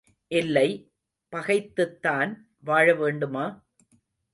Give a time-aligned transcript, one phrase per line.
[0.31, 0.69] இல்லை,
[1.31, 2.31] பகைத்துத்தான்
[2.65, 3.45] வாழவேண்டுமா?